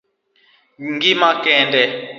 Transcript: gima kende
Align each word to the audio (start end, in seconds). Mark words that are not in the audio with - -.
gima 1.01 1.29
kende 1.43 1.81